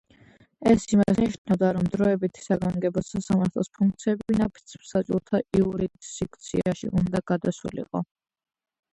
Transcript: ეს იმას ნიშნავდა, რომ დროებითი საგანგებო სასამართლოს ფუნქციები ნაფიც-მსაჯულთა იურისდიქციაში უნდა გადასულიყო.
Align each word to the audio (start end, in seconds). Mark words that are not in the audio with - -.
ეს 0.69 0.85
იმას 0.95 1.19
ნიშნავდა, 1.23 1.67
რომ 1.75 1.89
დროებითი 1.95 2.45
საგანგებო 2.45 3.03
სასამართლოს 3.09 3.69
ფუნქციები 3.79 4.37
ნაფიც-მსაჯულთა 4.39 5.41
იურისდიქციაში 5.59 6.91
უნდა 7.03 7.23
გადასულიყო. 7.33 8.03